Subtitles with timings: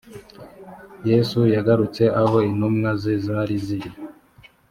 [1.09, 3.89] yesu yagarutse aho intumwa ze zari ziri